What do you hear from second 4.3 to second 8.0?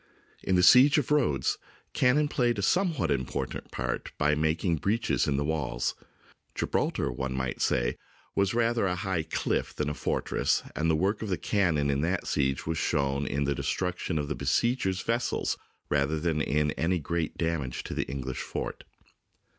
making breaches in the walls. Gibraltar, one might say,